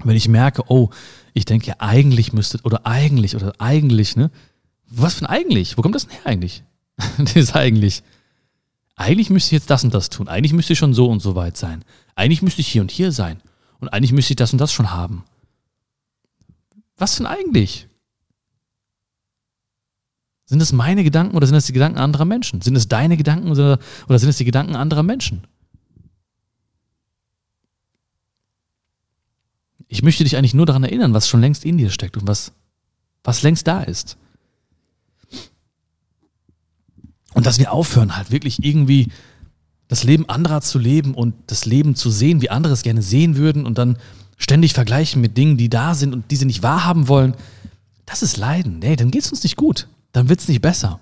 [0.03, 0.91] wenn ich merke, oh,
[1.33, 4.31] ich denke ja eigentlich müsste, oder eigentlich, oder eigentlich, ne?
[4.87, 5.77] Was für ein eigentlich?
[5.77, 6.63] Wo kommt das denn her eigentlich?
[7.17, 8.03] das ist eigentlich.
[8.95, 10.27] Eigentlich müsste ich jetzt das und das tun.
[10.27, 11.85] Eigentlich müsste ich schon so und so weit sein.
[12.15, 13.41] Eigentlich müsste ich hier und hier sein.
[13.79, 15.23] Und eigentlich müsste ich das und das schon haben.
[16.97, 17.87] Was denn eigentlich?
[20.45, 22.61] Sind es meine Gedanken oder sind es die Gedanken anderer Menschen?
[22.61, 25.47] Sind es deine Gedanken oder, oder sind es die Gedanken anderer Menschen?
[29.87, 32.51] Ich möchte dich eigentlich nur daran erinnern, was schon längst in dir steckt und was,
[33.23, 34.17] was längst da ist.
[37.39, 39.13] Und dass wir aufhören, halt wirklich irgendwie
[39.87, 43.37] das Leben anderer zu leben und das Leben zu sehen, wie andere es gerne sehen
[43.37, 43.97] würden und dann
[44.35, 47.33] ständig vergleichen mit Dingen, die da sind und die sie nicht wahrhaben wollen,
[48.05, 48.79] das ist Leiden.
[48.79, 49.87] Nee, dann geht es uns nicht gut.
[50.11, 50.99] Dann wird es nicht besser.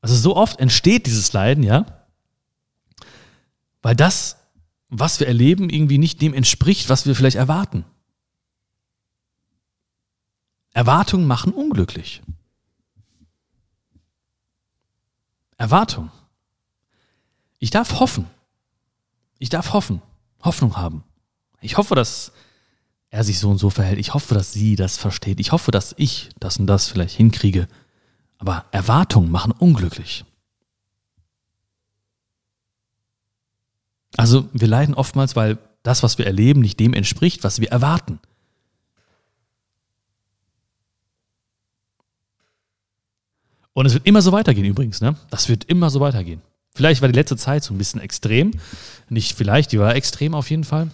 [0.00, 1.84] Also so oft entsteht dieses Leiden, ja,
[3.82, 4.38] weil das,
[4.88, 7.84] was wir erleben, irgendwie nicht dem entspricht, was wir vielleicht erwarten.
[10.76, 12.22] Erwartungen machen unglücklich.
[15.56, 16.10] Erwartung.
[17.58, 18.26] Ich darf hoffen.
[19.38, 20.02] Ich darf hoffen.
[20.42, 21.02] Hoffnung haben.
[21.62, 22.30] Ich hoffe, dass
[23.08, 23.98] er sich so und so verhält.
[23.98, 25.40] Ich hoffe, dass sie das versteht.
[25.40, 27.68] Ich hoffe, dass ich das und das vielleicht hinkriege.
[28.36, 30.26] Aber Erwartungen machen unglücklich.
[34.18, 38.20] Also wir leiden oftmals, weil das, was wir erleben, nicht dem entspricht, was wir erwarten.
[43.76, 45.16] Und es wird immer so weitergehen übrigens, ne?
[45.28, 46.40] Das wird immer so weitergehen.
[46.74, 48.52] Vielleicht war die letzte Zeit so ein bisschen extrem.
[49.10, 50.88] Nicht vielleicht, die war extrem auf jeden Fall.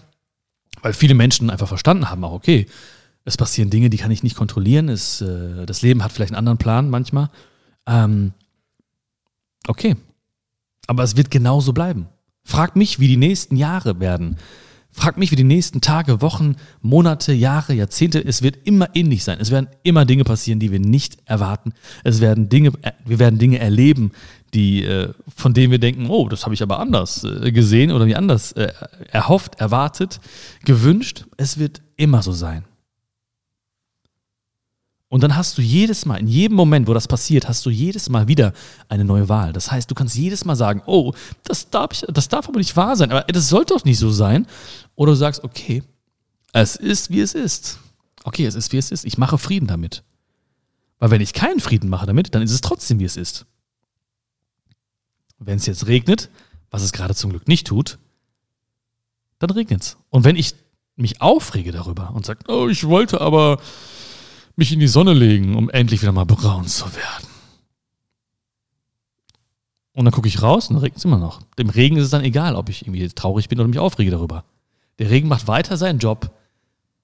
[0.83, 2.67] Weil viele Menschen einfach verstanden haben, auch okay,
[3.25, 4.89] es passieren Dinge, die kann ich nicht kontrollieren.
[4.89, 7.31] Es, äh, das Leben hat vielleicht einen anderen Plan manchmal.
[7.87, 8.33] Ähm,
[9.69, 9.95] okay.
[10.89, 12.09] Aber es wird genauso bleiben.
[12.43, 14.39] Frag mich, wie die nächsten Jahre werden.
[14.95, 19.39] Frag mich, wie die nächsten Tage, Wochen, Monate, Jahre, Jahrzehnte, es wird immer ähnlich sein.
[19.41, 21.73] Es werden immer Dinge passieren, die wir nicht erwarten.
[22.05, 24.13] Es werden Dinge, äh, wir werden Dinge erleben,
[24.53, 28.07] die, äh, von denen wir denken, oh, das habe ich aber anders äh, gesehen oder
[28.07, 30.21] wie anders erhofft, erwartet,
[30.67, 31.25] gewünscht.
[31.39, 32.65] Es wird immer so sein.
[35.13, 38.09] Und dann hast du jedes Mal, in jedem Moment, wo das passiert, hast du jedes
[38.09, 38.55] Mal wieder
[38.89, 39.53] eine neue Wahl.
[39.53, 41.13] Das heißt, du kannst jedes Mal sagen, oh,
[41.45, 44.11] das darf, ich, das darf aber nicht wahr sein, aber das sollte doch nicht so
[44.11, 44.47] sein.
[44.95, 45.83] Oder du sagst, okay,
[46.53, 47.79] es ist, wie es ist.
[48.25, 49.05] Okay, es ist, wie es ist.
[49.05, 50.05] Ich mache Frieden damit.
[50.99, 53.47] Weil wenn ich keinen Frieden mache damit, dann ist es trotzdem, wie es ist.
[55.39, 56.31] Wenn es jetzt regnet,
[56.71, 57.99] was es gerade zum Glück nicht tut,
[59.39, 59.97] dann regnet es.
[60.11, 60.55] Und wenn ich
[60.95, 63.61] mich aufrege darüber und sage, oh, ich wollte aber
[64.55, 67.27] mich in die Sonne legen, um endlich wieder mal braun zu werden.
[69.95, 71.43] Und dann gucke ich raus und dann regnet es immer noch.
[71.59, 74.45] Dem Regen ist es dann egal, ob ich irgendwie traurig bin oder mich aufrege darüber.
[74.99, 76.31] Der Regen macht weiter seinen Job,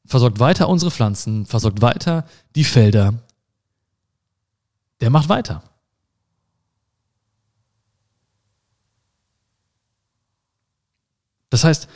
[0.05, 2.25] versorgt weiter unsere Pflanzen, versorgt weiter
[2.55, 3.15] die Felder.
[5.01, 5.63] Der macht weiter.
[11.51, 11.89] Das heißt,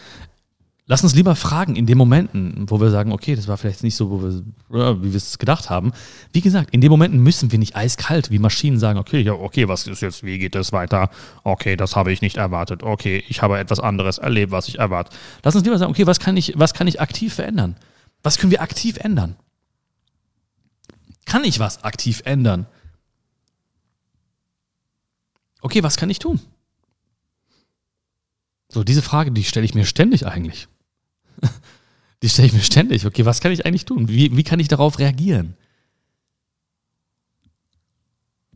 [0.87, 3.95] Lass uns lieber fragen in den Momenten, wo wir sagen, okay, das war vielleicht nicht
[3.95, 4.21] so,
[4.69, 5.93] wir, wie wir es gedacht haben.
[6.33, 9.69] Wie gesagt, in den Momenten müssen wir nicht eiskalt wie Maschinen sagen, okay, ja, okay,
[9.69, 11.09] was ist jetzt, wie geht es weiter?
[11.45, 12.83] Okay, das habe ich nicht erwartet.
[12.83, 15.17] Okay, ich habe etwas anderes erlebt, was ich erwarte.
[15.45, 17.77] Lass uns lieber sagen, okay, was kann ich, was kann ich aktiv verändern?
[18.25, 19.37] Was können wir aktiv ändern?
[21.27, 22.67] Kann ich was aktiv ändern?
[25.61, 26.41] Okay, was kann ich tun?
[28.69, 30.67] So, diese Frage, die stelle ich mir ständig eigentlich.
[32.23, 33.05] Die stelle ich mir ständig.
[33.05, 34.09] Okay, was kann ich eigentlich tun?
[34.09, 35.57] Wie, wie kann ich darauf reagieren?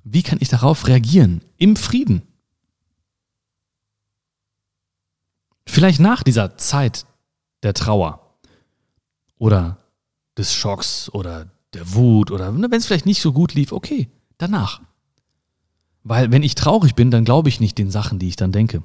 [0.05, 1.43] Wie kann ich darauf reagieren?
[1.57, 2.23] Im Frieden.
[5.67, 7.07] Vielleicht nach dieser Zeit
[7.65, 8.39] der Trauer
[9.37, 9.79] oder
[10.39, 14.09] des Schocks oder der Wut oder ne, wenn es vielleicht nicht so gut lief, okay,
[14.39, 14.81] danach.
[16.05, 18.85] Weil wenn ich traurig bin, dann glaube ich nicht den Sachen, die ich dann denke.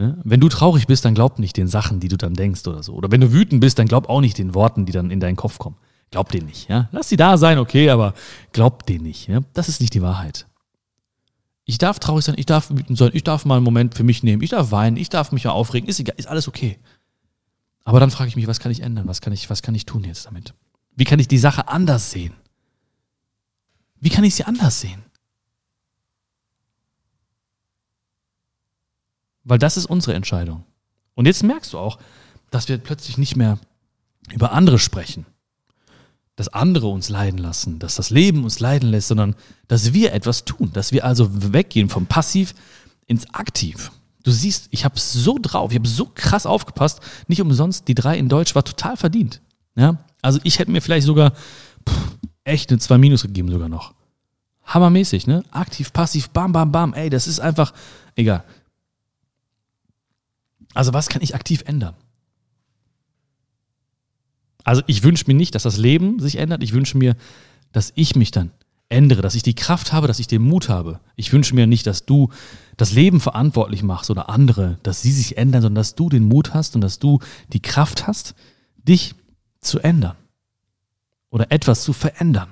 [0.00, 0.16] Ne?
[0.24, 2.94] Wenn du traurig bist, dann glaub nicht den Sachen, die du dann denkst oder so.
[2.94, 5.36] Oder wenn du wütend bist, dann glaub auch nicht den Worten, die dann in deinen
[5.36, 5.76] Kopf kommen.
[6.10, 6.88] Glaub denen nicht, ja.
[6.90, 8.14] Lass sie da sein, okay, aber
[8.52, 9.40] glaub denen nicht, ja.
[9.52, 10.46] Das ist nicht die Wahrheit.
[11.66, 14.22] Ich darf traurig sein, ich darf wütend sein, ich darf mal einen Moment für mich
[14.22, 16.78] nehmen, ich darf weinen, ich darf mich ja aufregen, ist egal, ist alles okay.
[17.84, 19.06] Aber dann frage ich mich, was kann ich ändern?
[19.06, 20.54] Was kann ich, was kann ich tun jetzt damit?
[20.96, 22.32] Wie kann ich die Sache anders sehen?
[24.00, 25.02] Wie kann ich sie anders sehen?
[29.50, 30.62] Weil das ist unsere Entscheidung.
[31.14, 31.98] Und jetzt merkst du auch,
[32.50, 33.58] dass wir plötzlich nicht mehr
[34.32, 35.26] über andere sprechen,
[36.36, 39.34] dass andere uns leiden lassen, dass das Leben uns leiden lässt, sondern
[39.66, 42.54] dass wir etwas tun, dass wir also weggehen vom Passiv
[43.06, 43.90] ins Aktiv.
[44.22, 48.16] Du siehst, ich habe so drauf, ich habe so krass aufgepasst, nicht umsonst, die drei
[48.18, 49.40] in Deutsch war total verdient.
[49.74, 49.96] Ja?
[50.22, 51.32] Also ich hätte mir vielleicht sogar
[51.88, 53.94] pff, echt eine 2 Minus gegeben sogar noch.
[54.64, 55.42] Hammermäßig, ne?
[55.50, 56.94] Aktiv, passiv, bam, bam, bam.
[56.94, 57.74] Ey, das ist einfach,
[58.14, 58.44] egal.
[60.74, 61.94] Also was kann ich aktiv ändern?
[64.64, 66.62] Also ich wünsche mir nicht, dass das Leben sich ändert.
[66.62, 67.16] Ich wünsche mir,
[67.72, 68.50] dass ich mich dann
[68.88, 71.00] ändere, dass ich die Kraft habe, dass ich den Mut habe.
[71.16, 72.30] Ich wünsche mir nicht, dass du
[72.76, 76.54] das Leben verantwortlich machst oder andere, dass sie sich ändern, sondern dass du den Mut
[76.54, 77.20] hast und dass du
[77.52, 78.34] die Kraft hast,
[78.76, 79.14] dich
[79.60, 80.16] zu ändern
[81.30, 82.48] oder etwas zu verändern.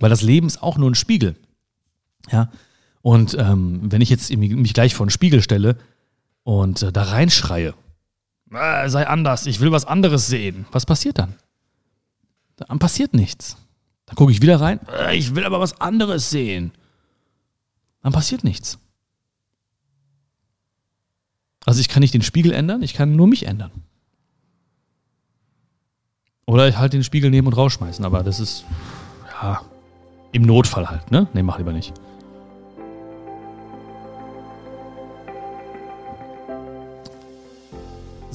[0.00, 1.36] Weil das Leben ist auch nur ein Spiegel.
[2.32, 2.50] Ja.
[3.02, 5.76] Und ähm, wenn ich jetzt mich gleich vor den Spiegel stelle
[6.44, 7.74] und äh, da reinschreie,
[8.52, 11.34] äh, sei anders, ich will was anderes sehen, was passiert dann?
[12.56, 13.56] Dann passiert nichts.
[14.06, 16.72] Dann gucke ich wieder rein, äh, ich will aber was anderes sehen.
[18.02, 18.78] Dann passiert nichts.
[21.64, 23.70] Also ich kann nicht den Spiegel ändern, ich kann nur mich ändern.
[26.46, 28.64] Oder ich halt den Spiegel nehmen und rausschmeißen, aber das ist,
[29.42, 29.62] ja,
[30.32, 31.26] im Notfall halt, ne?
[31.32, 31.94] Ne, mach lieber nicht.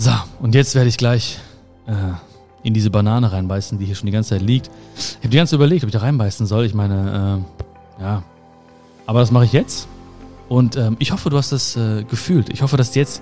[0.02, 1.40] So, und jetzt werde ich gleich
[1.86, 1.92] äh,
[2.64, 4.72] in diese Banane reinbeißen, die hier schon die ganze Zeit liegt.
[4.96, 6.64] Ich habe die ganze Zeit überlegt, ob ich da reinbeißen soll.
[6.64, 7.44] Ich meine,
[8.00, 8.24] äh, ja.
[9.08, 9.90] Aber das mache ich jetzt.
[10.48, 12.48] Und ähm, ich hoffe, du hast das äh, gefühlt.
[12.48, 13.22] Ich hoffe, dass es jetzt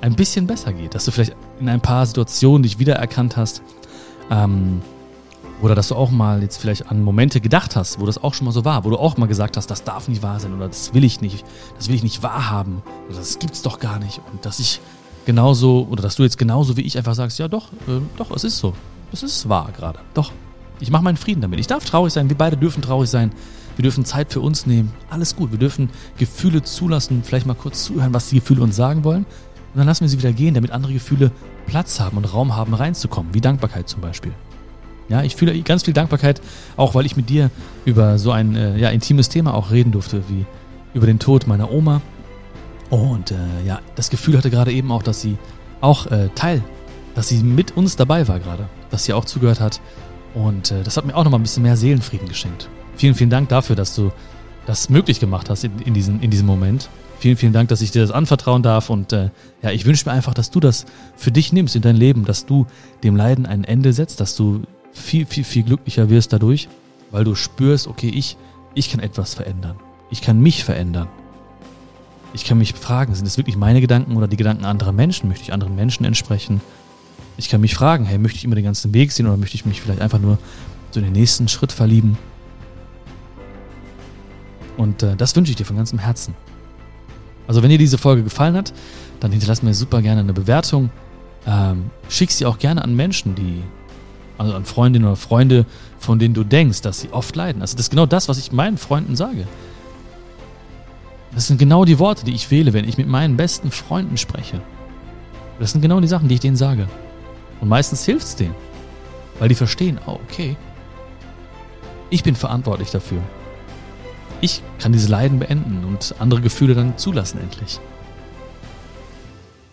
[0.00, 0.96] ein bisschen besser geht.
[0.96, 3.62] Dass du vielleicht in ein paar Situationen dich wiedererkannt hast.
[4.28, 4.82] Ähm,
[5.62, 8.46] oder dass du auch mal jetzt vielleicht an Momente gedacht hast, wo das auch schon
[8.46, 10.66] mal so war, wo du auch mal gesagt hast, das darf nicht wahr sein oder
[10.66, 14.20] das will ich nicht, das will ich nicht wahrhaben oder das gibt's doch gar nicht
[14.32, 14.80] und dass ich
[15.26, 18.44] genauso oder dass du jetzt genauso wie ich einfach sagst, ja doch, äh, doch, es
[18.44, 18.72] ist so,
[19.12, 20.32] es ist wahr gerade, doch,
[20.80, 21.60] ich mache meinen Frieden damit.
[21.60, 23.32] Ich darf traurig sein, wir beide dürfen traurig sein.
[23.76, 24.92] Wir dürfen Zeit für uns nehmen.
[25.10, 25.50] Alles gut.
[25.52, 29.24] Wir dürfen Gefühle zulassen, vielleicht mal kurz zuhören, was die Gefühle uns sagen wollen.
[29.24, 31.30] Und dann lassen wir sie wieder gehen, damit andere Gefühle
[31.66, 33.34] Platz haben und Raum haben, reinzukommen.
[33.34, 34.32] Wie Dankbarkeit zum Beispiel.
[35.08, 36.40] Ja, ich fühle ganz viel Dankbarkeit,
[36.76, 37.50] auch weil ich mit dir
[37.84, 40.46] über so ein äh, ja, intimes Thema auch reden durfte, wie
[40.94, 42.00] über den Tod meiner Oma.
[42.90, 45.36] Und äh, ja, das Gefühl hatte gerade eben auch, dass sie
[45.80, 46.62] auch äh, Teil,
[47.14, 49.80] dass sie mit uns dabei war gerade, dass sie auch zugehört hat.
[50.34, 52.68] Und äh, das hat mir auch nochmal ein bisschen mehr Seelenfrieden geschenkt.
[52.96, 54.12] Vielen, vielen Dank dafür, dass du
[54.66, 56.88] das möglich gemacht hast in, in, diesem, in diesem Moment.
[57.18, 58.90] Vielen, vielen Dank, dass ich dir das anvertrauen darf.
[58.90, 59.30] Und äh,
[59.62, 60.84] ja, ich wünsche mir einfach, dass du das
[61.16, 62.66] für dich nimmst in dein Leben, dass du
[63.02, 66.68] dem Leiden ein Ende setzt, dass du viel, viel, viel glücklicher wirst dadurch,
[67.10, 68.36] weil du spürst, okay, ich,
[68.74, 69.76] ich kann etwas verändern.
[70.10, 71.08] Ich kann mich verändern.
[72.36, 75.26] Ich kann mich fragen, sind es wirklich meine Gedanken oder die Gedanken anderer Menschen?
[75.26, 76.60] Möchte ich anderen Menschen entsprechen?
[77.38, 79.64] Ich kann mich fragen, hey, möchte ich immer den ganzen Weg sehen oder möchte ich
[79.64, 80.36] mich vielleicht einfach nur
[80.90, 82.18] so in den nächsten Schritt verlieben?
[84.76, 86.34] Und äh, das wünsche ich dir von ganzem Herzen.
[87.46, 88.74] Also wenn dir diese Folge gefallen hat,
[89.18, 90.90] dann hinterlass mir super gerne eine Bewertung.
[91.46, 93.62] Ähm, schick sie auch gerne an Menschen, die,
[94.36, 95.64] also an Freundinnen oder Freunde,
[95.98, 97.62] von denen du denkst, dass sie oft leiden.
[97.62, 99.46] Also das ist genau das, was ich meinen Freunden sage.
[101.36, 104.62] Das sind genau die Worte, die ich wähle, wenn ich mit meinen besten Freunden spreche.
[105.58, 106.88] Das sind genau die Sachen, die ich denen sage.
[107.60, 108.54] Und meistens hilft es denen.
[109.38, 110.56] Weil die verstehen, oh, okay,
[112.08, 113.20] ich bin verantwortlich dafür.
[114.40, 117.80] Ich kann diese Leiden beenden und andere Gefühle dann zulassen endlich.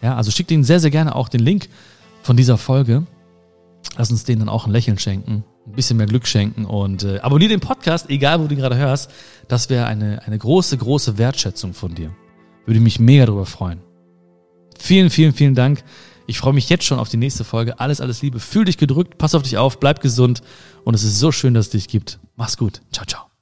[0.02, 1.70] Ja, also schickt ihnen sehr, sehr gerne auch den Link
[2.24, 3.08] von dieser Folge.
[3.96, 7.20] Lass uns denen dann auch ein Lächeln schenken, ein bisschen mehr Glück schenken und äh,
[7.20, 9.12] abonniere den Podcast, egal wo du ihn gerade hörst.
[9.48, 12.14] Das wäre eine, eine große, große Wertschätzung von dir.
[12.66, 13.82] Würde mich mega darüber freuen.
[14.78, 15.84] Vielen, vielen, vielen Dank.
[16.26, 17.80] Ich freue mich jetzt schon auf die nächste Folge.
[17.80, 18.40] Alles, alles Liebe.
[18.40, 20.42] Fühl dich gedrückt, pass auf dich auf, bleib gesund
[20.84, 22.20] und es ist so schön, dass es dich gibt.
[22.36, 22.82] Mach's gut.
[22.92, 23.33] Ciao, ciao.